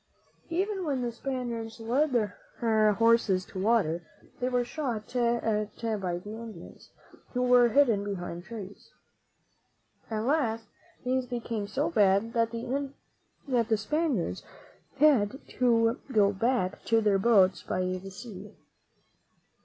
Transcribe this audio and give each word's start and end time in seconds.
Even 0.49 0.83
when 0.83 1.03
the 1.03 1.11
Spaniards 1.11 1.79
led 1.79 2.11
their 2.13 2.93
horses 2.95 3.45
to 3.45 3.59
water, 3.61 4.01
they 4.39 4.49
were 4.49 4.65
shot 4.65 5.15
at 5.15 5.75
by 6.01 6.17
the 6.17 6.31
Indians, 6.37 6.89
who 7.35 7.43
were 7.43 7.69
hidden 7.69 8.03
behind 8.03 8.43
trees. 8.43 8.89
At 10.09 10.21
last 10.25 10.65
things 11.03 11.27
became 11.27 11.67
so 11.67 11.91
bad 11.91 12.33
that 12.33 12.49
the 12.49 13.77
Spaniards 13.77 14.41
had 14.97 15.37
to 15.59 15.99
go 16.11 16.31
back 16.33 16.83
to 16.85 16.99
their 16.99 17.19
boats 17.19 17.61
by 17.61 17.81
the 17.81 18.09
sea. 18.09 18.55